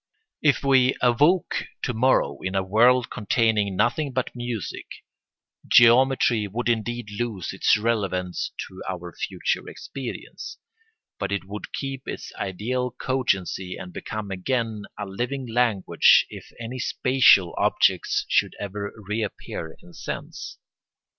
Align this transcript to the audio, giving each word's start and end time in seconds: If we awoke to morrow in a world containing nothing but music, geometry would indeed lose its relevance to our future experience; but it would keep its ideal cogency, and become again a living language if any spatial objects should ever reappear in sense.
If 0.41 0.63
we 0.63 0.95
awoke 0.99 1.67
to 1.83 1.93
morrow 1.93 2.39
in 2.41 2.55
a 2.55 2.63
world 2.63 3.11
containing 3.11 3.75
nothing 3.75 4.11
but 4.13 4.35
music, 4.35 4.87
geometry 5.67 6.47
would 6.47 6.69
indeed 6.69 7.11
lose 7.19 7.53
its 7.53 7.77
relevance 7.77 8.49
to 8.67 8.81
our 8.89 9.13
future 9.13 9.69
experience; 9.69 10.57
but 11.19 11.31
it 11.31 11.43
would 11.45 11.71
keep 11.71 12.07
its 12.07 12.33
ideal 12.35 12.89
cogency, 12.89 13.75
and 13.77 13.93
become 13.93 14.31
again 14.31 14.85
a 14.97 15.05
living 15.05 15.45
language 15.47 16.25
if 16.31 16.51
any 16.59 16.79
spatial 16.79 17.53
objects 17.59 18.25
should 18.27 18.55
ever 18.59 18.93
reappear 19.07 19.77
in 19.83 19.93
sense. 19.93 20.57